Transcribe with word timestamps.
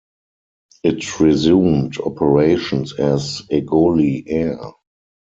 It 0.83 1.19
resumed 1.19 1.99
operations 1.99 2.93
as 2.93 3.43
Egoli 3.51 4.23
Air. 4.25 4.57